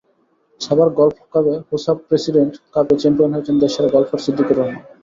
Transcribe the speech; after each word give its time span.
Savar 0.61 0.89
golf 0.99 1.17
ক্লাবে 1.23 1.53
Hosaf 1.69 1.97
president 2.07 2.53
কাপে 2.73 2.95
champion 3.01 3.31
হয়েছেন 3.33 3.55
দেশসেরা 3.61 3.89
গলফার 3.95 4.23
সিদ্দিকুর 4.25 4.57
রহমান। 4.59 4.81